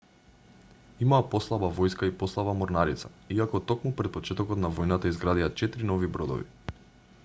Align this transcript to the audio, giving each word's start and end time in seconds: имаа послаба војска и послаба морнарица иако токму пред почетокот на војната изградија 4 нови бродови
имаа 1.07 1.25
послаба 1.33 1.69
војска 1.79 2.09
и 2.11 2.15
послаба 2.23 2.55
морнарица 2.61 3.11
иако 3.37 3.63
токму 3.73 3.93
пред 4.01 4.15
почетокот 4.17 4.63
на 4.65 4.75
војната 4.79 5.13
изградија 5.15 5.51
4 5.65 5.91
нови 5.93 6.13
бродови 6.17 6.49